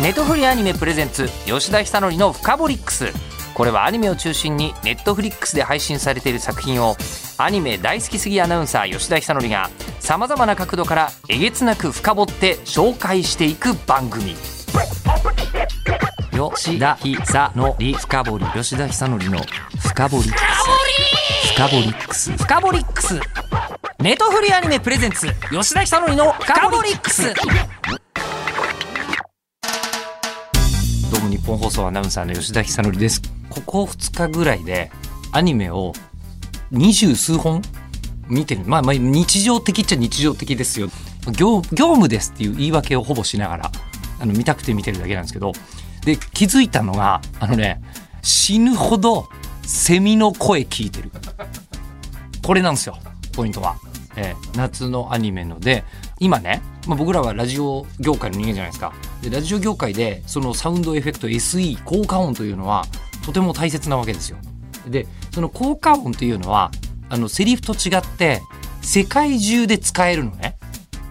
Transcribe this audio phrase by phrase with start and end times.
[0.00, 3.12] ネットフリアニメプレゼンツ吉田久典の「フカボリックス」
[3.54, 6.96] これはアニメを中心にネットフリックスで配信されている作品を
[7.38, 9.70] アニメ大好きすぎアナウンサー吉田久典が
[10.00, 14.36] さまざまな角度からえげつなく深掘って紹介していく番組。
[16.32, 19.38] 吉田久典深掘り吉田久典の
[19.78, 20.30] 深掘り
[21.54, 22.36] 深掘りックス。
[22.36, 23.20] 深掘りックス。
[24.00, 27.32] ネットフリアニメプレゼンツ吉田久典の深掘りックス。
[31.44, 33.20] 本放送アナウンサーの吉田久典です。
[33.50, 34.90] ここ2日ぐらいで
[35.30, 35.92] アニメを
[36.70, 37.60] 二十数本
[38.28, 38.62] 見てる。
[38.64, 40.88] まあまあ日常的っちゃ日常的ですよ。
[41.36, 43.72] 業務ですっていう言い訳をほぼしながら
[44.20, 45.52] あの見たくて見てるだけなんですけど。
[46.04, 47.82] で気づいたのがあのね
[48.22, 49.28] 死ぬほど
[49.62, 51.10] セミの声聞いてる。
[52.42, 52.98] これなんですよ
[53.34, 53.76] ポイントは、
[54.16, 55.60] えー夏のアニメの。
[55.60, 55.84] で
[56.20, 58.94] 今ね、まあ、僕らはラジオ業界の人間じゃないですか。
[59.24, 62.84] でラジオ業界でそのサウンドエフェクト SE 効果音というのは
[63.24, 64.36] とても大切なわけですよ。
[64.86, 66.70] でその効果音というのは
[67.08, 68.42] あのセリフと違って
[68.82, 70.56] 世界中で使えるのね。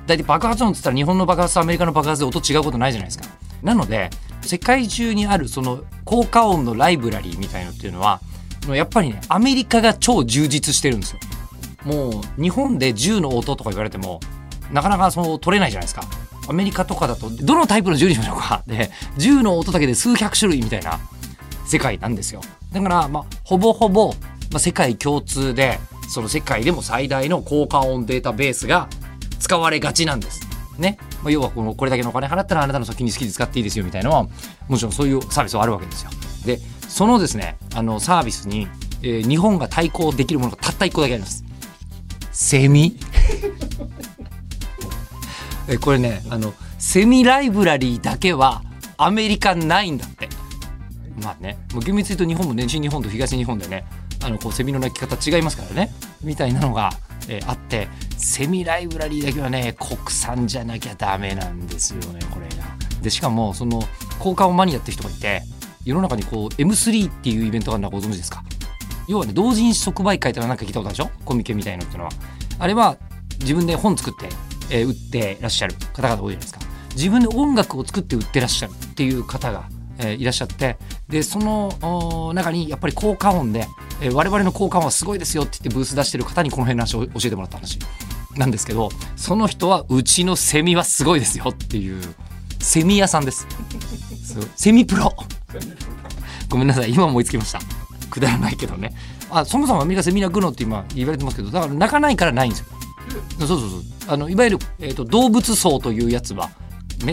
[0.06, 3.26] 大体爆発音って言ったら日本の爆発とアメリカの爆発で音違うことないじゃないですか。
[3.64, 4.10] なので
[4.42, 8.20] 世界中にあるその効果音のライブラリーみたいのっていうのは
[8.68, 11.20] やっぱりねアメリカが超充実してるんですよ。
[11.86, 14.20] もう日本で銃の音とか言われても
[14.72, 16.04] なかなかその取れないじゃないですか。
[16.48, 18.64] アメリカとかだとどのタイプの銃にしましょうか。
[18.68, 21.00] で銃の音だけで数百種類みたいな
[21.66, 22.42] 世界なんですよ。
[22.72, 24.10] だからまあほぼほぼ、
[24.52, 28.88] まあ、世界共通でその世界でも最大の効果音データベースが
[29.40, 30.42] 使われがちなんです。
[30.78, 34.28] ね、まあ、要はこのこれだけのお金払ったらあなたの作品に好きで使っていいですよみたいなのは
[34.68, 36.10] もちろんそういうサービスはあるわけですよ。
[36.46, 38.68] でそのですねあのサービスに、
[39.02, 41.44] えー日本が対抗できるものがたった一個だけあります。
[42.32, 42.98] セミ。
[45.68, 48.62] えこれねあのセミライブラリーだけは
[48.98, 50.30] アメリカないんだって。
[51.22, 53.86] まあねもう厳密に言うと日本もね西日本と東日本でね
[54.24, 55.92] あのこうセミの鳴き方違いますからね。
[56.24, 56.92] みたいなのが、
[57.28, 57.88] えあって
[58.18, 62.64] セミライブラリーだけはね国産じゃなきゃダメなんですよねこれが。
[63.02, 63.82] でしかもその
[64.20, 65.44] 効果音マニアって人がいて
[65.86, 68.44] 世の中にこう M3 っていうイベントがあるのはご存知ですか？
[69.08, 71.12] 要はね同人誌即売会ってのはなんか聞いたことあるでしょ？
[71.26, 72.10] コミケみたいのってのは。
[72.58, 72.98] あれは
[73.42, 74.34] 自分で本作って、
[74.70, 76.60] えー売ってらっしゃる方々多いじゃないですか。
[76.96, 79.64] 自分で音楽を作って売ってらっしゃるっていう方が、
[80.00, 80.78] えーいらっしゃって
[81.10, 83.68] でその中にやっぱり効果音で、
[84.02, 87.80] えー我々の効果音はすごいですよって言ってブース出してる方にこの辺の話を教えてもらった話
[88.38, 92.02] なんですけどその人はうちのセミはすごいですよっていう
[92.60, 93.46] セミ屋さんです。
[94.56, 95.14] セミプロ。
[96.50, 96.92] ごめんなさい。
[96.94, 97.60] 今思いつきました。
[98.10, 98.94] くだらないけどね。
[99.30, 102.66] あそもそもアメリカセミ鳴くのって今言われてますけどだから鳴かないからないんですよ。
[103.40, 103.70] そうそうそう。
[104.08, 106.50] あのいわゆる、えー、と動物層というやつは、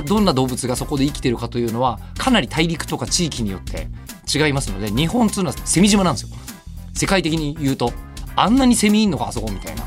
[0.07, 3.89] どんな動物がそこで生きてるかというのはかなり大陸とか地域によって
[4.33, 6.29] 違いますので日本っていうのはセミ島なんですよ。
[6.95, 7.93] 世界的に言うと
[8.37, 9.83] あんなにセミいんのかあそこみたいな。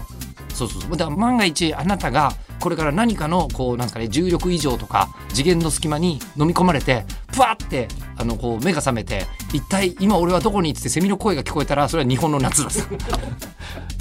[0.54, 0.92] そうそうそう。
[0.92, 12.88] だから万が一あなたがこれから何かのこうなんですかね重力異常とか次元の隙間に飲み込まれてプワってあのこう目が覚めて一体今俺はどこにっつってセミの声が聞こえたらそれは日本の夏です。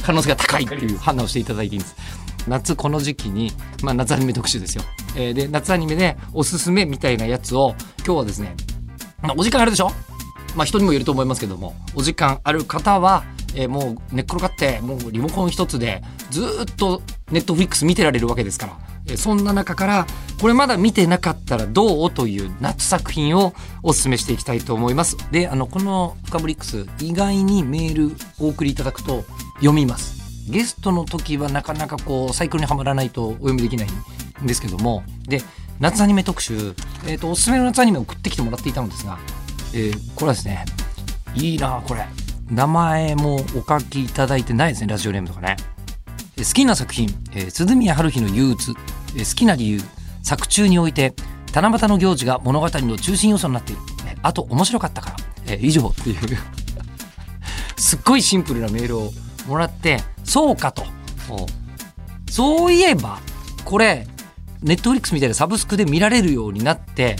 [0.02, 1.96] 可能性が高いっていう判断をしていただいていいんです。
[2.48, 3.52] 夏この時期に、
[3.84, 4.82] まあ、夏アニメ特集ですよ、
[5.14, 8.56] えーで夏アニメでおすすめみたいなやつを今日はですね、
[9.22, 9.92] まあ、お時間あるでしょ？
[10.56, 13.22] まあ人にもよると思いますけどもお時間ある方は、
[13.54, 20.06] えーもう寝っ転がってもうリモコン一つでずっとネットフリックス見てられるわけですから、えーそんな中から
[20.40, 22.10] これまだ見てなかったらどう？
[22.10, 25.16] という夏作品をお勧めしていきたいと思います。
[25.30, 29.24] であのこの「フカブリックス」意外にメールお送りいただくと
[29.62, 30.50] 読みます。
[30.50, 33.88] ゲストの時はなかなかこうサイクルにはまらないとお読みできない
[34.42, 35.04] んですけども。
[35.26, 35.40] で
[35.78, 36.74] 夏アニメ特集、
[37.06, 39.18] えー、とおすすめの夏アニメを送ってきてもらっていたのですが、
[39.72, 40.64] えーこれはですね
[41.34, 42.04] いいなこれ。
[42.50, 45.56] 名前もお書きいただいてないですねラジオネームとかね。
[46.36, 48.72] 好きな作品、えー鈴宮春日の憂鬱、
[49.16, 49.80] えー好きな理由。
[50.22, 51.14] 作中において
[51.54, 55.16] 七夕の行事が物語の中心要素になっている、えーあと面白かったから、
[55.46, 56.38] えー以上っていう。
[57.78, 59.12] すっごいシンプルなメールを
[59.46, 60.84] もらってそうかと
[61.28, 61.46] お
[62.30, 63.18] そういえば
[63.64, 64.06] これ
[64.62, 67.16] ネットフリックスみたいなサブスクで見られるようになって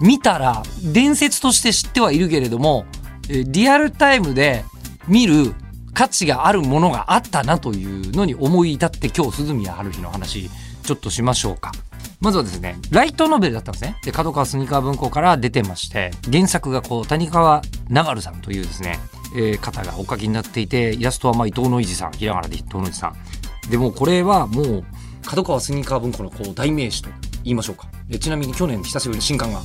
[0.00, 0.62] 見たら
[0.92, 2.86] 伝説として知ってはいるけれども
[3.28, 4.64] えーリアルタイムで
[5.06, 5.54] 見る
[5.94, 10.48] 価値があるものがあったなというのに思い至って今日鈴宮春日の話
[10.84, 11.72] ちょっとしましょうか。
[12.20, 13.96] まずはですね、ライトノベルだったんですね。
[14.04, 18.98] で、角川スニーカー文庫から出てまして、原作がこう、谷川流さんというですね、
[19.34, 23.70] えー方がお書きになっていて、イラストはまあ伊藤野一さん、ひらがなで伊藤野一さん。
[23.70, 24.84] でもこれはもう、
[25.26, 27.10] 角川スニーカー文庫のこう代名詞と
[27.44, 27.86] 言いましょうか。
[28.08, 29.60] でちなみに去年久しぶりに新刊が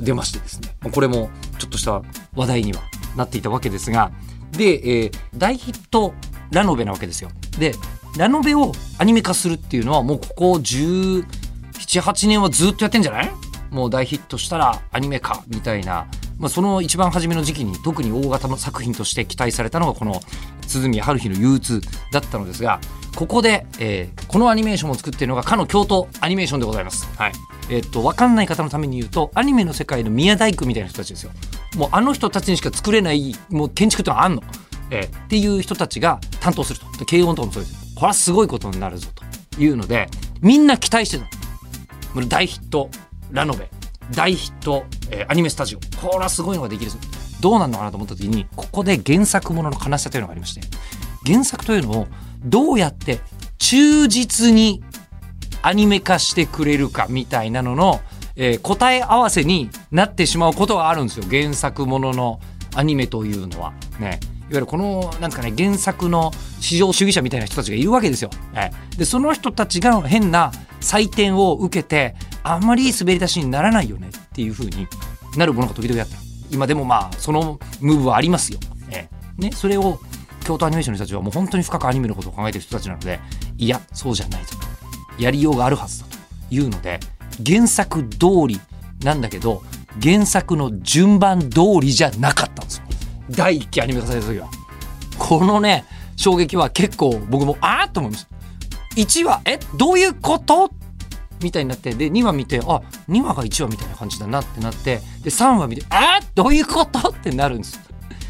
[0.00, 2.02] 出ましてですねこれもちょっとした
[2.34, 2.80] 話題には
[3.16, 4.10] なっていたわけですが
[4.52, 4.64] で、
[5.04, 6.14] えー大ヒット
[6.50, 7.74] ラノベなわけですよで
[8.16, 13.30] ラノベをアニメ化するっていうのはもうここ1718年はずっとやってんじゃない？
[13.70, 16.06] もう大ヒットしたらアニメ化みたいな、
[16.38, 20.20] まあ、その一番初めの時期に特に大型の作品として期待されたのがこの
[20.66, 21.80] 鈴宮春日の憂鬱
[22.12, 22.80] だったのですが
[23.16, 27.08] ここで、えーこのアニメーションを作っているのがかの京都アニメーションでございます。
[27.16, 27.32] はい
[27.70, 31.30] えっと分かんない方のために言うとアニメの世界の宮大工みたいな人たちですよ。
[31.76, 34.42] もうあの人たちにしか作れないもう建築ってのがあんの。
[34.90, 36.86] えーっていう人たちが担当すると。
[36.98, 37.78] で軽音とかもそうですよ。
[37.94, 39.08] これはすごいことになるぞ
[39.54, 40.08] というので
[40.42, 41.24] みんな期待してた
[42.28, 42.90] 大ヒット
[43.32, 43.70] ラノベ
[44.12, 45.80] 大ヒット、えーアニメスタジオ。
[46.00, 46.98] これはすごいのができるぞ。
[47.40, 50.60] どうなるのかなと思った時にここで原作ものの悲しさというのがありまして。
[51.26, 52.08] 原作というのを
[52.44, 53.20] どうやって
[53.58, 54.82] 忠実に
[55.62, 58.00] アニメ化してくれるかみたいなのの、
[58.36, 61.24] えー答え合わせになってしまうことがあるんですよ。
[61.28, 62.40] 原作ものの
[62.74, 63.72] アニメというのは。
[63.98, 64.20] ね。
[64.48, 68.30] わゆるこのなんですかね原作の至上主義者みたいな人たちがいるわけですよ。
[68.54, 74.86] ええでその人たちが変な採点を受けてあんまりいい滑り出しにならないよねっていう風に
[75.36, 76.16] なるものが時々あった。
[76.50, 78.58] 今でもまあそのムーブはありますよ。
[78.90, 79.08] え
[79.38, 79.42] え。
[79.42, 80.00] ね、それを
[80.44, 83.20] 京都アニメーションの人たちはもう本当に深くアニメのことを考えてる人たちなので
[83.58, 85.22] いやそうじゃないぞと。
[85.22, 87.00] やりようがあるはずだというので
[87.44, 88.60] 原作通り
[89.04, 89.62] なんだけど
[90.02, 92.87] 原作の順番通りじゃなかったんですよ
[93.30, 94.48] 第1期アニメ化された時は。
[95.18, 95.84] このね
[96.16, 98.28] 衝撃は結構僕もあーっと思いました。
[98.96, 100.72] 1話えどういうこと？
[101.42, 107.10] みたいになってで2話見てあ2話が1話みたいな感じだなってなってで3話見てあどういうこと？
[107.10, 107.80] ってなるんです。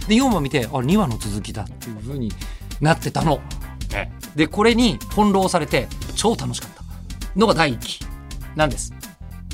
[0.09, 2.33] で4話見てあ2話の続きだっていう風に
[2.81, 3.41] なってたの。
[3.95, 4.37] ええ。
[4.37, 6.83] でこれに翻弄されて超楽しかった。
[7.37, 8.01] のが第1期。
[8.57, 8.93] なんです。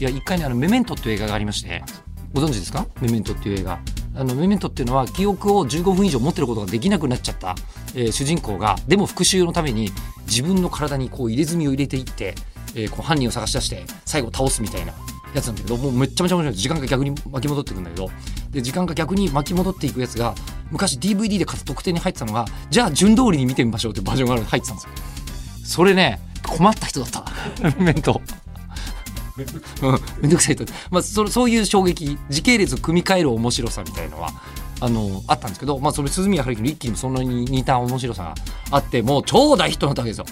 [0.00, 1.84] いや一回ねあのメメントっていう映画がありまして。
[2.32, 2.86] ご存知ですか？
[3.00, 3.78] メメントっていう映画。
[4.16, 7.54] あのメメントっていうのは記憶を15分以上持ってることができなくなっちゃった、
[7.94, 9.90] えー主人公がでも復讐のために
[10.26, 12.34] 自分の体にこう入れ墨を入れていって、
[12.74, 14.92] えーこう犯人を探し出して最後倒すみたいな
[15.34, 16.54] やつなんだけどもうめっちゃめちゃ面白い。
[16.54, 18.10] 時間が逆に巻き戻ってくんだけど
[18.50, 20.34] で時間が逆に巻き戻っていくやつが
[20.70, 24.90] 昔 DVD で買った特典に入ってたのがじゃあ順通りに見てみましょうっていうバージョンがある入ってたんですよ。
[25.64, 27.24] それね困った人だった。
[27.78, 28.20] メメント、
[30.20, 34.30] めんどくさいと、まあ、そそういう衝撃時系列を組み替える面白さみたいのは
[34.80, 38.34] あのあったんですけど、まあ、それ鈴宮春日の一気にもそんなに似た面白さが
[38.70, 40.26] あってもう超大ヒットになったわけですよ。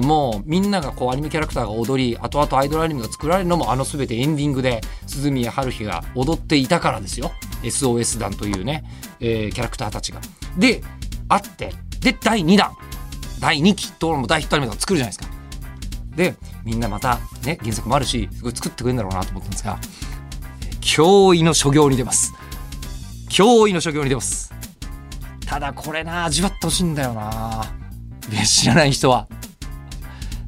[0.00, 7.32] もうみんながこうアニメキャラクターが踊り後々アイドルアニメが作られるのもあの全てエンディングで鈴宮春日が踊っていたからですよ
[7.64, 8.84] SOS 団というね、
[9.18, 10.20] えーキャラクターたちが。
[10.56, 10.82] で
[11.28, 12.76] あってで第2弾
[13.40, 15.39] 第2期とも大ヒットアニメが作るじゃないですか。
[16.16, 16.34] で
[16.64, 19.78] みんなまたね原作もあるしすごい作ってくれるんだろうなと思ったんですが
[20.80, 22.32] 驚異の所業に出ます。
[23.28, 24.52] 驚異の所業に出ます。
[25.46, 27.64] ただこれな味わってほしいんだよな。
[28.44, 29.28] 知らない人は。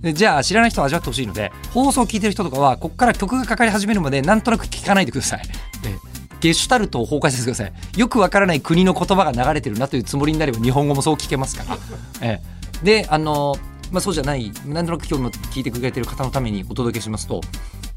[0.00, 5.42] でじゃあ知らない人は味わってほしいので放送を聞いてる人とかはここから曲がかかり始めるまでなんとなく聞かないでください、
[5.86, 5.96] え
[6.40, 7.98] ゲシュタルトを崩壊させてください。
[7.98, 11.78] よくわからない国の言葉が流れてるなというつもりになれば日本語もそう聞けますから、
[12.20, 12.40] え
[12.82, 13.56] であの
[13.92, 17.42] まあそうじゃないなんとなく今日も聞いてくれてる方のためにお届けしますと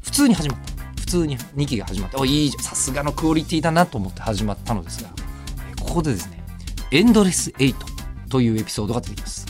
[0.02, 0.76] 普通に始まった。
[1.00, 2.64] 普通に2期が始まっておいいじゃん。
[2.64, 5.10] さすがのクオリティだなと思って始まったのですが
[5.80, 6.42] ここでですね
[6.90, 7.74] エンドレス8
[8.28, 9.46] というエピソードが出てきます。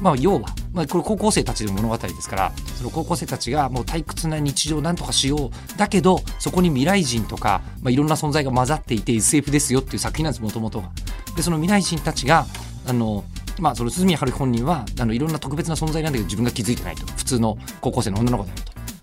[0.00, 0.40] まあ、要は、
[0.74, 5.78] まあ、これ高校生たちの物語ですからその高校生たちがもう退屈な日常をなんとかしよう。
[5.78, 10.90] だけどそこに未来人とか、まあ、いろんな存在が混ざっていて SF ですよっていう作品なんですもともとが。
[11.36, 12.46] でその未来人たちが
[12.86, 13.24] あの
[13.58, 18.56] まあ、その鈴宮春本人はあのいろんな特別な存在なんだけど自分が気づいてないと普通の高校生の女の子だよ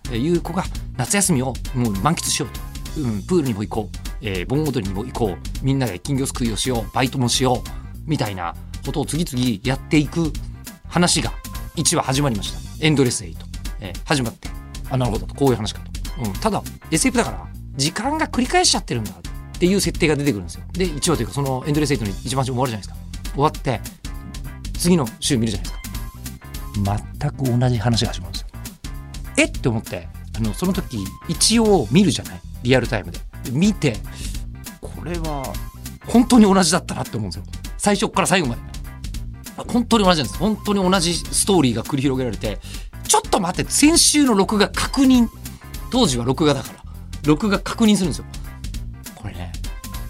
[0.04, 0.64] という子が
[0.96, 2.48] 夏休みをもう満喫しよう
[2.94, 7.68] と、うん、プールにも行こう、えー盆踊りにも行こうみんなで金魚すくいをしようバイトもしよう
[8.06, 10.32] みたいなことを次々やっていく
[10.88, 11.32] 話が
[11.76, 12.86] 1話始まりました。
[12.86, 13.34] エンドレス8、
[13.80, 14.48] えー始まって。
[14.90, 15.26] あなるほど。
[15.26, 17.46] とこういう話かと、うん、ただ SF だから
[17.76, 20.64] 時間が繰り返しちゃってるんだっていう設定が出てくるんですよ。
[20.72, 22.96] で1話というかそのエンドレス8の一番初め終わるじゃないですか。
[23.32, 23.80] 終わって
[24.78, 27.00] 次の週見るじゃないですか。
[27.20, 28.48] 全く同じ話が始まるんですよ。
[29.36, 29.44] え？
[29.44, 32.40] って思ってあのその時一応見るじゃない？
[32.62, 33.18] リアルタイムで。
[33.44, 33.96] で見て
[34.80, 35.52] これは
[36.06, 37.44] 本当に同じだったなって思うんですよ。
[37.78, 38.60] 最初から最後まで。
[39.56, 40.38] あ本当に同じなんです。
[40.38, 42.58] 本当に同じストーリーが繰り広げられて
[43.06, 45.28] ちょっと待って先週の録画確認
[45.90, 46.78] 当時は録画だから
[47.24, 48.24] 録画確認するんですよ。
[49.14, 49.52] これね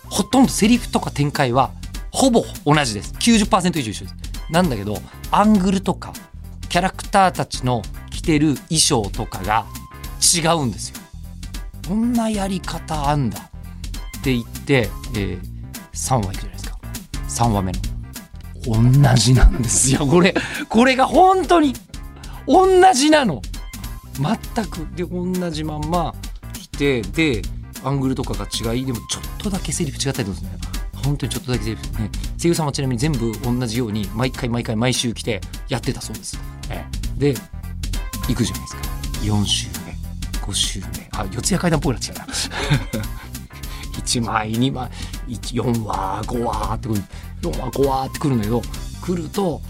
[0.09, 1.73] ほとんどセリフとか展開は
[2.11, 3.13] ほぼ同じです。
[3.15, 4.17] 90%以上一緒です
[4.51, 4.99] なんだけど
[5.31, 6.13] アングルとか
[6.69, 9.67] キャラクターたちの着てる衣装とかが
[10.21, 10.97] 違うんですよ。
[11.87, 13.39] こんなやり方あんだ
[14.19, 15.41] っていって、えー、
[15.93, 16.79] 3話いくじゃないですか。
[17.29, 17.79] 3話目の。
[18.67, 20.07] 同じなんですよ。
[20.09, 20.35] これ
[20.69, 21.75] これが本当に
[22.47, 23.43] 同じなの。
[24.15, 24.89] 全く。
[24.97, 26.15] で同じまんま
[26.55, 27.43] 来てで
[27.85, 30.64] アングルとかが違いでもちょっとだけセリフ違ったりするんですね
[31.05, 31.77] 本当にちょっとだけね
[32.41, 36.39] 声優さんはちなみに全部同じように毎回毎回毎週来てやってたそうです、
[36.71, 36.85] え
[37.17, 37.33] え。
[37.33, 37.35] で
[38.29, 38.83] 行くじゃないですか。
[39.23, 39.95] 4週目
[40.41, 40.87] 5週目。
[41.13, 42.27] あ四谷階段っぽくなっちゃうな。
[43.95, 44.91] 1枚2枚
[45.29, 47.03] 4話5話ってくる
[47.43, 48.63] 4話5話ってくるんだけど
[49.03, 49.61] 来ると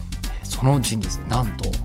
[0.43, 1.85] そのうちにですねなんと、えー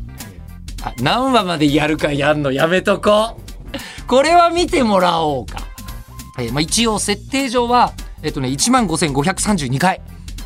[0.82, 3.38] あ何話までやるかやんのやめとこ。
[3.38, 5.60] うこれは見てもらおうか、
[6.40, 10.02] えーまあ、一応設定上はえっ、とね1万5532回、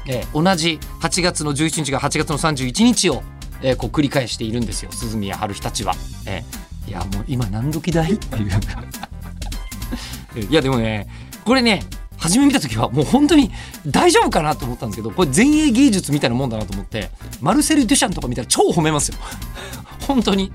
[0.07, 3.23] えー同じ8月の11日が8月の31日を、
[3.61, 4.91] えーこう繰り返しているんですよ。
[4.91, 5.93] 鈴宮春日たちは、
[6.25, 8.51] えーいやもう今何時だいっていう。
[10.49, 11.07] いやでもね
[11.45, 11.83] これね
[12.17, 13.51] 初め見た時はもう本当に
[13.85, 17.09] 大丈夫かなと思ったんですけどこれ前衛芸術みたいなもんだなと思って
[17.41, 19.17] マルセル・デュシャンとか見たら超褒めますよ。
[20.07, 20.51] 本当に。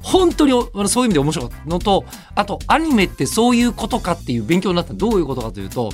[0.00, 2.04] 本当にそういう意味で面白かったのと
[2.34, 4.94] あとアニメってそういうことかっていう勉強になった。
[4.94, 5.92] どういうことかというと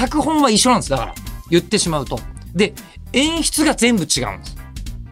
[0.00, 0.90] 脚本は一緒なんです。
[0.90, 1.14] だから
[1.50, 2.20] 言ってしまうと。
[2.54, 2.74] で
[3.12, 4.56] 演出が全部違うんです。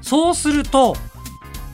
[0.02, 0.97] そうすると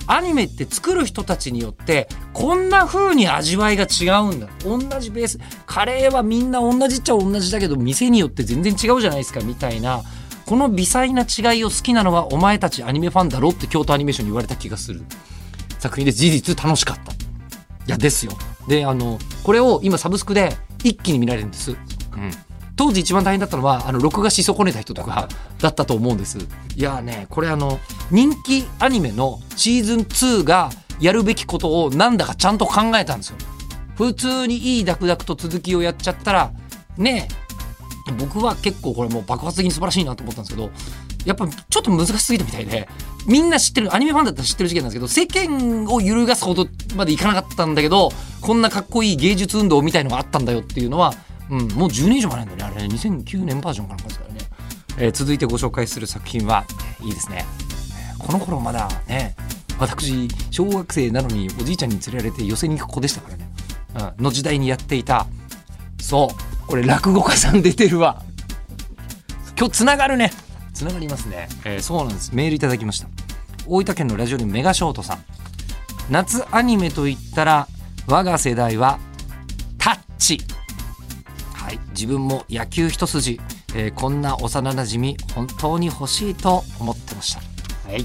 [0.06, 4.48] アニメって作る人たちによってこんな風に味わいが違うんだ。
[4.64, 5.38] 同じベース。
[5.66, 10.02] カレーはみんな同じっちゃ同じだけど店によって全然違うじゃないですかみたいな。
[10.46, 15.02] この微細な違いを好きなのはお前たちアニメファンだろって京都アニメーションに言われた気がする。
[15.78, 17.12] 作品で事実楽しかった。
[17.12, 17.16] い
[17.86, 18.32] やですよ。
[18.68, 21.78] であのこれを今サブスクで一気に見られるんです、うん、
[22.76, 25.28] 当時一番大変だったのはあの録画し損ねた人とか
[25.60, 26.38] だったと思うんです。
[26.76, 27.78] いやーねこれあの
[28.10, 33.36] 人気アニメのシーズン2がやるべきことをなんだかちゃんと考えたんですよ。
[33.96, 36.52] 普通にいいダクダクと続きをやっちゃったら
[36.96, 37.28] ね
[38.08, 40.70] え僕は結構これもう爆発的に素晴らしいなと思ったんですけど
[41.24, 42.88] やっぱちょっと難しすぎたみたいで
[43.26, 48.10] みんな知ってるアニメファンだったら知ってる事件なんですけど世間を揺るがすほどまでいかなかったんだけど
[48.40, 51.14] こんなかっこいい芸術運動みたいのがあったんだよっていうのは、
[51.52, 54.40] うん、もう10年以上前なんだよねあれ2009年バージョンかなんかですからね、
[54.98, 56.64] えー続いてご紹介する作品は、
[57.02, 57.44] いいですね、
[58.18, 59.36] えこの頃まだね
[59.78, 63.50] 私小学生なのにおじいちゃんに連れられて寄せに行く子でしたからね、
[64.18, 65.26] うん、の時代にやっていた。
[66.00, 68.22] そうこれ落語家さん出てるわ。
[69.58, 70.30] 今日つながるね。
[70.72, 72.34] つながりますね、えーそうなんです。
[72.34, 73.08] メールいただきました。
[73.66, 75.24] 大分県のラジオネームメガショートさん。
[76.10, 77.68] 夏アニメといったら
[78.06, 78.98] 我が世代は
[79.78, 80.38] タッチ。
[81.62, 81.78] はい。
[81.90, 83.40] 自分も野球一筋、
[83.74, 87.40] えーこんな幼なじみ本当に欲しいと思ってました。
[87.88, 88.02] はい。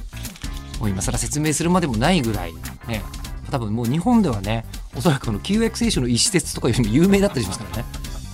[0.79, 2.53] もう今更説明するまでもないぐらい
[2.87, 3.01] ね。
[3.49, 7.85] 多分もう日本ではねおそらくこの QX 選手の一節とか有名だったりしますからね。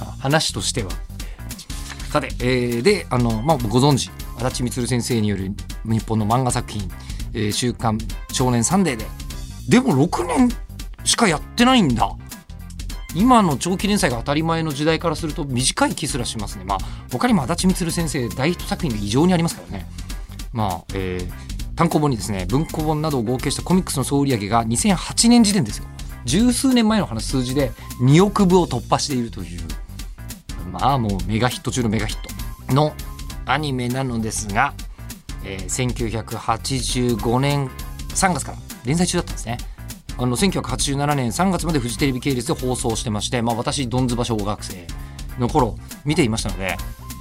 [0.02, 0.90] あ話としては。
[2.12, 5.52] さて、えーであの、まあ、ご存知足立光先生による
[5.86, 6.92] 日本の漫画作品
[7.34, 7.98] 「えー週刊
[8.32, 9.06] 少年サンデーで」
[9.70, 10.50] でも6年
[11.06, 12.12] しかやってないんだ
[13.16, 16.66] 今の長期連載が当たり前の時代からすると短い気すらしますね。
[16.66, 16.78] まあ
[17.12, 19.86] 他にも足立光先生大ヒット作品が異常にありますからね。
[20.52, 25.86] まあえー単行本にですね文庫本などを合計したコミックスの総売上が2008年時点ですよ。
[26.24, 29.62] 十数年前の話数字で2億部を突破しているという。
[30.72, 32.94] まあもうメガヒット中のメガヒットの
[33.46, 34.76] アニメなのですが、
[35.44, 37.70] えー1985年
[38.10, 39.58] 3月から連載中だったんですね。
[40.18, 44.88] あの1987年3月までフジテレビ系列で放送してまして、まあ、私ドンズバ小学生
[45.40, 46.78] の頃見ていましたので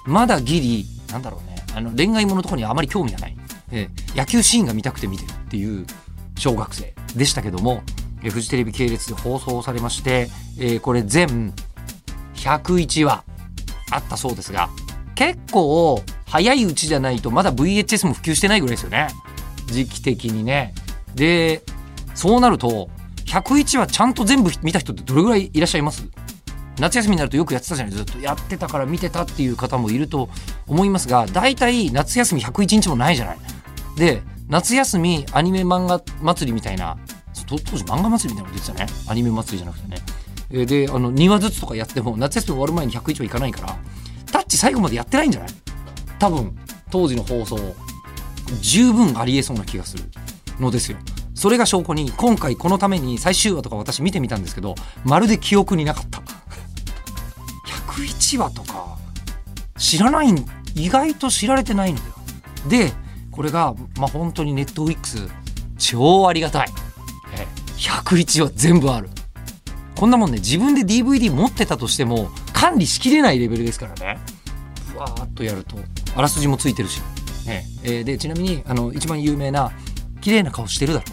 [0.07, 3.37] まだギリなんだろうねあの恋愛ものとかにあまり興味がない、
[3.71, 5.87] え野球シーンが見たくて見てるっていう
[6.37, 7.83] 小学生でしたけども、
[8.23, 11.55] えーフジテレビ系列で放送されまして、えーこれ全
[12.35, 13.25] 101話
[13.91, 14.69] あったそうですが
[15.15, 19.09] 結構早いうちじゃないとまだ VHS も普及してないぐらいですよね。
[19.67, 20.75] 時期的にね。
[21.15, 21.63] で
[22.15, 22.91] そうなると
[23.27, 26.05] 101話ちゃんと全部見た人ってどれぐらいいらっしゃいます？
[26.79, 28.19] 夏休みになるとよくやってたじゃないずっと。
[28.19, 30.29] やってたから見てたっていう方もいると
[30.67, 33.39] 思いますが大体夏休み101日もないじゃない。
[33.97, 36.99] で夏休みアニメ漫画祭りみたいな
[37.47, 38.87] 当時漫画祭りみたいなの出てたね。
[39.09, 40.67] アニメ祭りじゃなくてね。
[40.67, 43.79] であの2話ずつとかやっても夏休み終わる前に101話いかないから
[44.31, 45.51] タッチ最後までやってないんじゃない？
[46.19, 46.57] 多分
[46.91, 47.59] 当時の放送
[48.61, 50.05] 十分ありえそうな気がする
[50.59, 50.99] のですよ。
[51.43, 56.23] それが証拠に今回このために最終話とか私見てみたんですけどまるで記憶になかった。
[57.91, 58.97] 101話とか。
[59.77, 60.29] 知らない
[60.77, 62.09] 意外と知られてないんだよ。
[62.69, 62.93] で
[63.33, 65.19] これがまあ本当にネットウィックス。
[65.79, 66.69] 超ありがたい。
[67.77, 69.11] 101話全部ある。
[69.97, 74.21] こんなもんね自分で DVD 持ってたとしても管理しきれないレベルですからね。
[74.93, 75.77] ふわーっとやると
[76.15, 77.01] あらすじもついてるし、
[77.49, 77.65] ね。
[77.83, 79.73] えーでちなみにあの一番有名な
[80.23, 81.07] 「綺麗な顔してるだろ」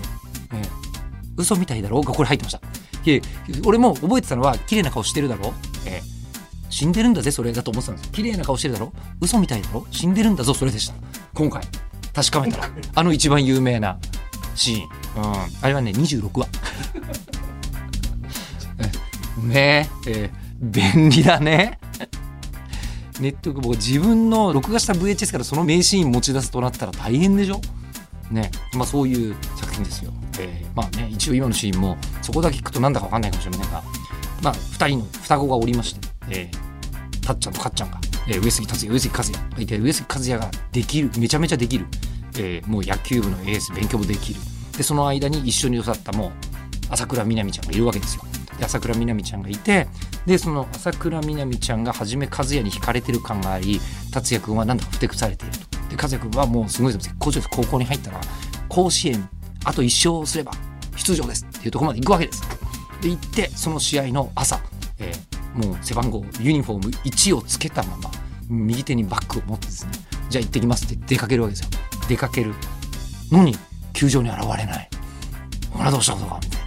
[1.39, 2.61] 嘘みたいだろ」がこれ入ってました。
[3.65, 5.53] 俺も覚えてたのは「綺麗な顔してるだろ」
[5.85, 6.19] えー
[6.71, 10.93] 死んでるんだぜそれだと思ってたんです綺麗な顔してるだろ嘘みたいだろ死んでるんだぞそれでした。
[11.33, 11.63] 今回。
[12.13, 12.69] 確かめたら。
[12.93, 13.97] あの一番有名な
[14.53, 16.47] シーン、うん、あれはね26話。
[19.43, 19.89] ね。
[20.05, 20.31] ええ。
[20.31, 21.79] ー便利だね。
[23.19, 27.59] ネット僕自分の録画した VHS からその名シーン持ち出すとなったら大変でしょ？
[28.29, 28.51] ね。
[28.75, 33.83] まあそういう作品ですよ、えーまあね一応今のシーンもそこだけ聞くとなんだかわかんないかもしれませんが
[34.41, 39.55] まあ2人の双子がおりまして、えー、たっちゃんとかっちゃんが、えー上杉達也上杉和也。
[39.55, 41.85] がいて上杉和也ができるめちゃめちゃできる、
[42.37, 44.39] えーもう野球部のエース勉強もできる。
[44.77, 46.31] でその間に一緒に育ったもう
[46.89, 48.23] 朝倉みなみちゃんがいるわけですよ。
[48.57, 49.87] で朝倉みなみちゃんがいて
[50.25, 53.79] でその朝倉みなみちゃんが初め和也に惹かれてる感があり
[54.11, 55.77] 達也君はなんだかふてくされていると。
[55.89, 57.49] で和也君はもうすごい絶好調です。
[57.51, 58.21] 高校に入ったら
[58.67, 59.29] 甲子園
[59.65, 60.51] あと1勝すれば
[60.95, 62.43] 出場ですっていうところまで行くわけです。
[63.01, 64.59] で行ってその試合の朝、
[64.99, 68.11] えーもう背番号ユニフォーム1をつけたまま
[68.49, 69.91] 右手にバッグを持ってですね
[70.29, 71.69] じゃあ行ってきますって出かけるわけですよ。
[72.07, 72.53] 出かける
[73.31, 73.55] のに
[73.93, 74.89] 球場に現れない。
[75.71, 76.61] ほらどうしたことかみたい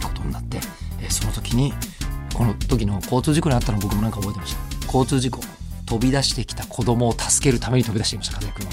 [0.00, 0.58] なことになって、
[1.00, 1.72] えーその時に
[2.34, 4.86] この時の交通事故にあったの僕もなんか覚えてました。
[4.86, 5.40] 交通事故。
[5.86, 8.72] 飛び出してきた子供を助けるために飛び出していました和也君は、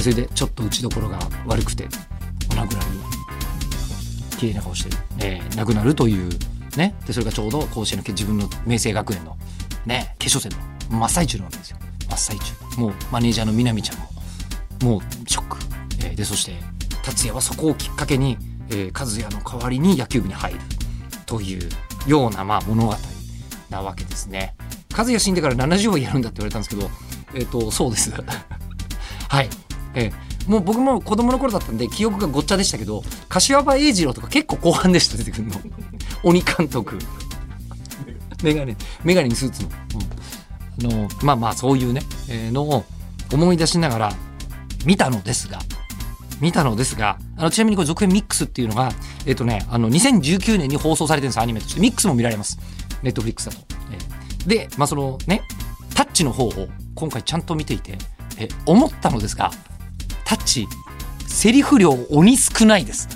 [0.00, 1.88] それでちょっと打ちどころが悪くて
[2.50, 2.86] お亡くなり
[4.38, 6.30] 綺麗な顔して、えー亡くなるという
[6.76, 6.94] ね。
[7.06, 9.36] でそれがちょうど甲子園の自分の明星学園の
[9.84, 11.78] ね決勝戦の真っ最中なわけですよ。
[12.08, 12.80] 真っ最中。
[12.80, 13.98] もうマネージャーの南ちゃん
[14.84, 15.58] ももうショック、
[16.00, 16.52] えーでそして
[17.02, 18.38] 達也はそこをきっかけに、
[18.70, 20.60] えー和也の代わりに野球部に入る。
[21.26, 21.68] という
[22.06, 22.94] ような、まあ、物語
[23.68, 24.54] なわけですね。
[24.96, 26.88] 和也死んでから70話やるんだって言われたんですけど
[27.34, 28.12] えっ、とそうです。
[29.28, 29.50] はい、
[29.94, 35.54] えーもう僕も子供の頃だったんで記憶がごっちゃでしたけど柏葉英二郎とか結構後半でした出てくるの。
[36.24, 36.98] 鬼監督。
[38.42, 38.74] メガネ
[39.04, 39.62] メガネにスーツ
[40.80, 42.84] の,、うん、あのまあまあそういうね、えーのを
[43.30, 44.12] 思い出しながら
[44.86, 45.58] 見たのですが
[46.40, 48.92] 見たのですがあのちなみにこれ続編ミックスっていうのが
[49.26, 51.80] えっ、とねあの2019年に放送されてるんですアニメとして。
[51.80, 52.58] ミックスも見られます。
[53.02, 53.58] ネットフリックスだと、
[53.92, 55.42] えーでまあそのね
[55.94, 57.98] タッチの方を今回ちゃんと見ていて
[58.38, 59.50] え思ったのですが
[60.28, 60.68] タッチ
[61.26, 63.08] セリフ量鬼少ないです。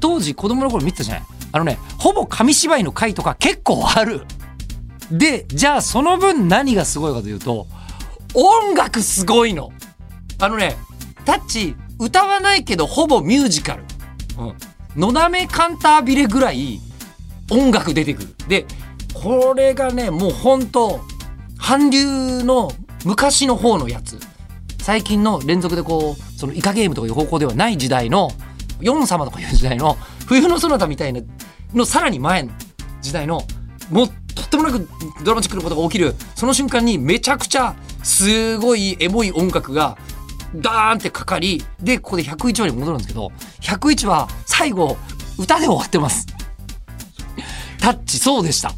[0.00, 1.22] 当時子供の頃見てたじゃない？
[1.52, 4.22] あのねほぼ紙芝居の回とか結構ある。
[5.12, 7.68] でじゃあその分何がすごいかというと
[8.34, 9.70] 音楽すごいの。
[10.40, 10.76] あのね
[11.24, 13.84] タッチ歌わないけどほぼミュージカル
[14.38, 16.80] 「うん、のだめカンタービレ」ぐらい
[17.48, 18.34] 音楽出てくる。
[18.48, 18.66] で
[19.14, 21.00] これがねもうほんと
[21.58, 22.72] 韓流の
[23.04, 24.18] 昔の方のやつ。
[24.88, 28.30] 最近の連続でこうそのイカゲームとかいう方向ではない時代の
[28.80, 31.20] ヨン様とかいう時代の冬のそなたみたいな
[31.74, 32.52] のさらに前の
[33.02, 33.42] 時代の
[33.90, 34.88] もうとってもなく
[35.22, 39.98] ドラマチックなことが起きるその瞬間にめちゃくちゃすごいエモい音楽が
[40.56, 44.96] ダーンってかかりでここで101話に戻るんですけど101話最後
[45.38, 46.26] 歌で終わってます。
[47.78, 48.72] タッチそうでした。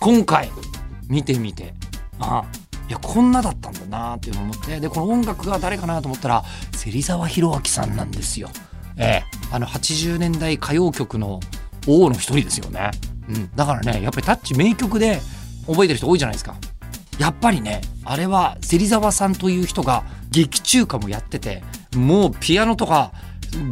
[0.00, 0.50] 今回
[1.08, 1.72] 見てみて。
[2.18, 2.42] あ。
[2.92, 8.50] いやこんなだったんだなっていうのを思ってでこの音楽が誰かなと思ったら芹沢宏明さんなんですよ。
[8.98, 11.40] ええ、あの80年代歌謡曲の
[11.88, 12.90] 王の一人ですよね。
[13.30, 15.22] うん、だからねやっぱりタッチ名曲で
[15.66, 16.54] 覚えてる人多いじゃないですか。
[17.18, 21.64] やっぱりねあれは芹沢さんという人が劇中歌もやってて
[21.96, 23.12] もうピアノとか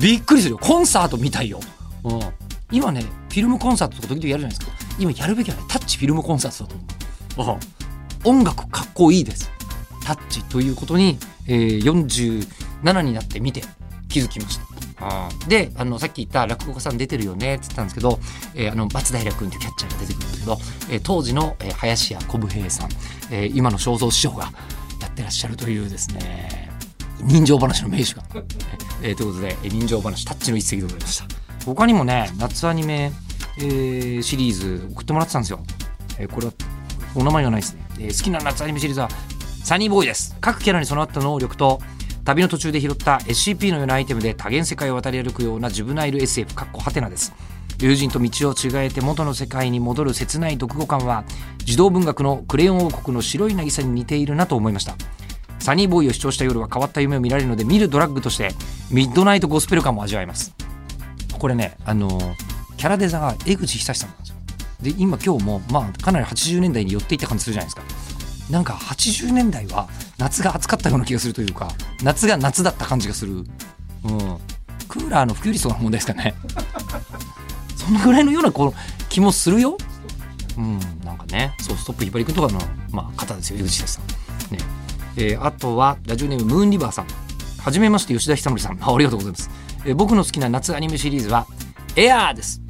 [0.01, 1.61] びっくりするよコンサートみたいよ。
[2.05, 2.21] うん、
[2.71, 7.59] 今ねフィルムコンサートとか時々やるじゃないですか今やるべきはねタッチフィルムコンサートだと思う。
[7.59, 7.90] うん
[8.25, 9.51] 音楽かっこいいです。
[10.05, 11.83] タッチということに、えー、
[12.83, 13.63] 47になって見て
[14.09, 14.71] 気づきました。
[15.49, 18.19] であのさっき言った落語家さん出てるよねって言ったんですけど、
[18.55, 20.59] えーあの松平君というキャッチャーが出てくるんですけど、
[20.91, 22.89] えー当時の、えー林家小武平さん、
[23.31, 24.53] えー今の正蔵師匠が
[25.01, 26.71] やってらっしゃるというですね
[27.23, 28.23] 人情話の名手が、
[29.03, 31.25] えーということでえー人情話タッチの一席でございました。
[31.65, 33.13] 他にもね夏アニメ、
[33.57, 35.61] えーシリーズ送ってもらってたんですよ、
[36.19, 36.53] えーこれは
[37.15, 39.09] お名前がないですね、えー好きな夏アニメシリーズは
[39.63, 40.35] サニーボーイです。
[40.41, 41.81] 各キャラに備わった能力と
[42.25, 47.33] 旅の途中で拾った SCP のようなアイテムで多元世界を渡り歩くようなジュブナイル SF かっこハテナです。
[47.79, 51.25] 友人と道を違えて元の世界に戻る切ない読後感は
[51.59, 54.95] 児童文学のクレヨン王国の白い渚に似ているなと思いました。
[55.59, 58.51] サニーボーイを視聴した夜は変わった夢を見られるので見るドラッグとして
[58.91, 60.55] ミッドナイトゴスペル感も味わえます。
[61.39, 62.35] これねあのー
[62.77, 64.15] キャラデザが江口久志さん
[64.83, 67.83] で今今日もまあかなり80年代に寄っていった感じするじゃないですか。
[68.51, 69.89] なんか80年代は
[70.19, 71.69] 夏が暑かったような気がするというか
[72.03, 73.45] 夏が夏だった感じがする、うん、
[74.89, 76.35] クーラーの普及率の問題ですかね。
[77.77, 78.75] そのぐらいのようなこの
[79.09, 79.77] 気もするよ。
[80.57, 80.81] うん。
[81.05, 84.55] なんかねそうストップひばりくんとかの、まあ、方ですよ井口さん。
[84.55, 84.59] ね。
[85.17, 87.07] えー、あとはラジオネームムーンリバーさん。
[87.59, 88.79] はじめまして吉田久典さん。
[88.81, 89.51] あありがとうございます、
[89.85, 91.47] えー、僕の好きな夏アニメシリーズは
[91.95, 92.61] エアーです。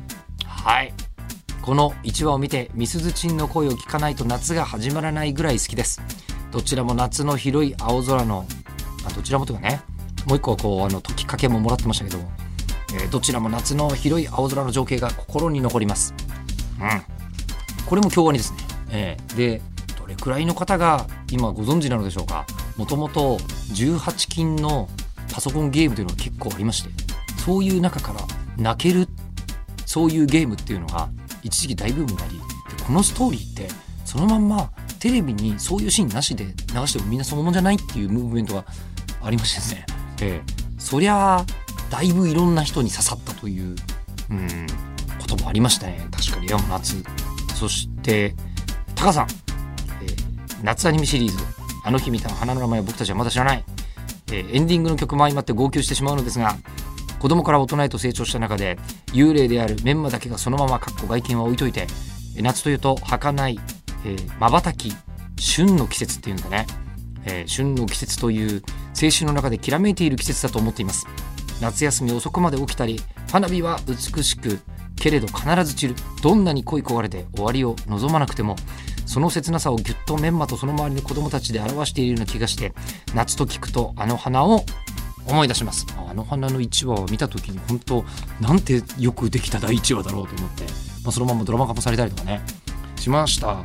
[0.44, 0.92] はい。
[1.70, 6.02] この1話を見てみすずちんの声を聞かないと夏が始まらないぐらい好きです。
[6.50, 8.44] どちらも夏の広い青空の、
[9.06, 9.80] あ、どちらもというかね
[10.26, 12.28] もう一個はこうあの時かけももらってましたけども、
[12.94, 16.12] えー、どちらも夏の広い青空の情景が心に残ります。
[16.80, 17.86] うん。
[17.86, 18.58] これも京アニですね、
[18.90, 19.62] えー、で
[19.96, 22.46] どれくらいの方が今ご存知なのでしょうか。
[22.76, 24.88] もともと18金の
[25.32, 26.90] パソコンゲームというのが結構ありまして
[27.44, 28.20] そういう中から
[28.56, 29.06] 泣ける
[29.86, 31.08] そういうゲームっていうのが
[31.42, 32.40] 一時期大ブームになり
[32.86, 33.68] このストーリーって
[34.04, 36.52] そのまんまテレビにそういうシーンなしで流
[36.86, 38.64] してもみんなそのもんじゃないっていうムーブメントが
[39.22, 39.86] ありましてですね、
[40.22, 41.46] えー、そりゃあ
[41.90, 43.76] だいぶいろんな人に刺さったという、
[44.30, 44.66] うん、
[45.20, 46.06] こともありましたね。
[46.10, 47.02] 確かに山夏。
[47.54, 48.34] そして
[48.94, 49.26] タカさん、
[50.02, 51.38] えー、夏アニメシリーズ
[51.84, 53.64] 「あの日見た花の名前は僕たちはまだ知らない」
[54.32, 56.56] えー、エンディングの曲も相まって号泣してしまうのですが
[57.20, 58.78] 子供から大人へと成長した中で
[59.12, 61.86] 幽霊であるメンマだけがそのままかっこ外見は置いといて
[62.36, 63.60] 夏というと儚い
[64.38, 64.92] まばたき
[65.38, 66.66] 旬の季節っていうんだね、
[67.24, 68.62] えー、旬の季節という
[69.00, 71.06] 青春の中できらめいている季節だと思っています。
[71.60, 74.60] 夏休み遅くまで起きたり花火は美しく
[74.96, 75.94] けれど必ず散る。
[76.22, 78.56] どんなに恋焦がれで終わりを望まなくても
[79.06, 82.72] その切なさをぎゅっとメンマとその周りの子供たちで表しているような気がして
[83.14, 84.64] 夏と聞くとあの花を
[85.26, 85.86] 思い出します。
[86.08, 88.04] あの花の1話を見た時に本当
[88.40, 90.64] なんてよくできた第1話だろうと思って、
[91.04, 92.40] まあ、そのままドラマ化もされたりとかね
[92.96, 93.58] しました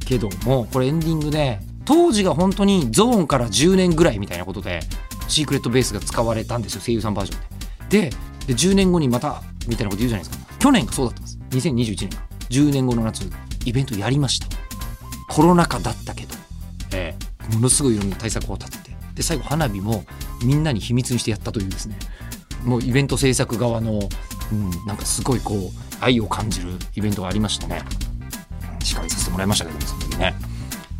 [0.00, 4.80] けどもこれエンディングで当時が本当にゾーンから10年ぐらいみたいなことで
[5.28, 8.10] シークレットベースが使われたんですよ声優さんバージョンで。
[8.10, 8.10] で
[8.46, 10.54] で10年後にまたみたいなこと言うじゃないですか。
[10.58, 11.38] 去年がそうだったんです。
[11.50, 12.18] 2021年
[12.50, 13.24] 10年後の夏
[13.64, 14.46] イベントやりました。
[15.28, 16.34] コロナ禍だったけど、
[16.92, 18.83] えー、ものすごいいろんな対策を立てて
[19.14, 20.04] で最後花火も
[20.42, 21.96] みんなに秘密にしてやったというですね。
[22.64, 24.08] もうイベント制作側の、
[24.52, 25.58] うん、なんかすごいこう
[26.00, 27.82] 愛を感じるイベントがありましたね。
[28.82, 30.34] 司会させてもらいましたけどもその時ね。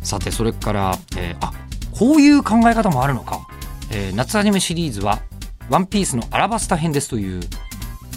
[0.03, 1.51] さてそれから、えー、あ
[1.91, 3.47] こういう考え方もあるのか、
[3.91, 5.21] えー、夏アニメシリーズは
[5.69, 7.41] 「ワンピースのアラバスタ編ですという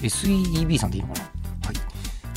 [0.03, 1.27] SEEB さんでいいのかな、
[1.69, 1.77] はい、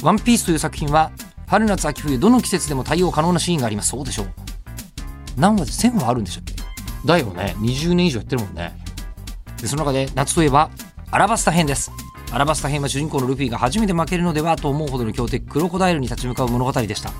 [0.04, 1.12] ワンピースという作品は
[1.48, 3.90] 春夏秋冬どの季節でも対応可能なシーンがあります。
[3.90, 4.34] そうでしょう。
[5.36, 6.61] 何話で1000話あるんでしたっけ？
[7.06, 7.56] だよね。
[7.60, 8.78] 20年以上やってるもんね。
[9.60, 10.70] でその中で夏といえば
[11.12, 11.92] アラバスタ編です。
[12.32, 17.12] アラバスタ編は主人公のルフィが初めて負けるのではと思うほどの強敵クロコダイルに立ち向かう物語でした。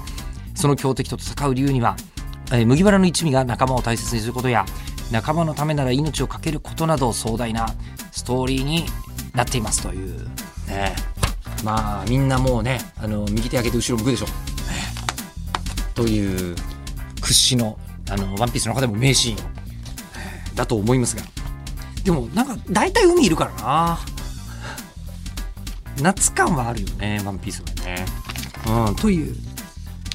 [0.56, 1.96] その強敵と戦う理由には、
[2.52, 4.66] えー、麦わらの一味が仲間を大切にすることや
[5.12, 7.68] 仲間のためなら命を懸けることなど壮大な
[8.12, 8.86] ストーリーに
[9.34, 10.28] なっていますという。
[10.68, 10.96] ね。
[11.64, 14.32] まあみんなもうねあの右手上げて後ろ向くでしょ、ね、
[15.94, 16.56] という
[17.22, 17.78] 屈指の
[18.10, 19.51] あのワンピースの中でも名シーン
[20.56, 21.24] だと思いますが。
[22.04, 24.00] でもなんか大体海いるからな。
[26.02, 28.06] 夏感はあるよねワンピースはね。
[28.88, 29.36] うん、という。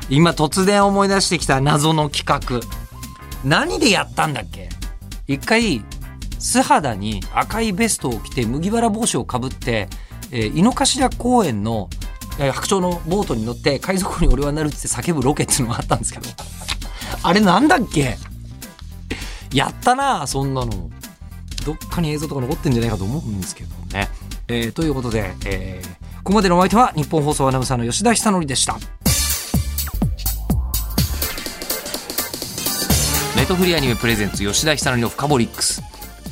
[0.09, 2.61] 今突然思い出してきた謎の企画。
[3.45, 4.69] 何でやったんだっけ？
[5.29, 5.85] 一回
[6.39, 9.89] 素肌に赤いベストを着て麦わら帽子をかぶって、
[10.31, 11.89] えー、井の頭公園の、
[12.39, 16.29] えー、白鳥のボートに乗って海賊に俺はなるって叫ぶロケっていうのがあったんですけど。
[17.23, 18.17] あれなんだっけ？
[19.53, 20.91] やったなそんなの
[21.65, 24.09] どっかに映像とか残ってんじゃないかと思うんですけどね、
[24.49, 28.75] えー、ということで、えー、ここまでのお相手は日本放送アナウンサーの吉田久典でした
[33.37, 35.83] ネットフリアニメプレゼンツ吉田久典のフカボリックス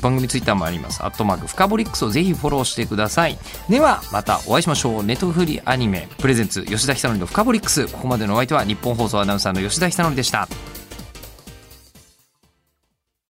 [0.05, 1.03] 番組ツイッターもあります。
[1.03, 3.39] アットマーク、フカボリックスをぜひフォローしてください。
[3.71, 5.03] では、またお会いしましょう。
[5.03, 7.87] ネットフリアニメ、プレゼンツ、吉田久典のフカボリックス。
[7.87, 10.47] ここまでのお相手は、日本放送アナウンサーの吉田久典でした。